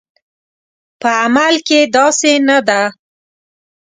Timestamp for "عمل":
1.21-1.55